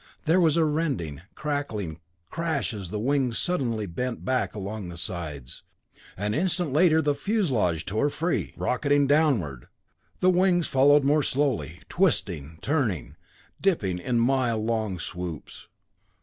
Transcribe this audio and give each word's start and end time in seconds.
There 0.25 0.41
was 0.41 0.57
a 0.57 0.65
rending, 0.65 1.21
crackling 1.35 1.99
crash 2.27 2.73
as 2.73 2.89
the 2.89 2.97
wings 2.97 3.37
suddenly 3.37 3.85
bent 3.85 4.25
back 4.25 4.55
along 4.55 4.89
the 4.89 4.97
sides. 4.97 5.61
An 6.17 6.33
instant 6.33 6.73
later 6.73 7.03
the 7.03 7.13
fuselage 7.13 7.85
tore 7.85 8.09
free, 8.09 8.55
rocketing 8.57 9.05
downward; 9.05 9.67
the 10.19 10.31
wings 10.31 10.65
followed 10.65 11.03
more 11.03 11.21
slowly 11.21 11.83
twisting, 11.87 12.57
turning, 12.63 13.15
dipping 13.61 13.99
in 13.99 14.17
mile 14.19 14.57
long 14.57 14.97
swoops. 14.97 15.67